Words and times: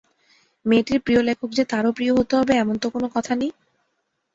মেয়েটির 0.65 0.99
প্রিয় 1.01 1.21
লেখক 1.23 1.49
যে 1.51 1.63
তারও 1.65 1.91
প্রিয় 1.91 2.13
হতে 2.15 2.33
হবে 2.35 2.53
এমন 2.53 2.75
তো 2.75 2.87
কথা 3.15 3.33
নেই। 3.35 3.51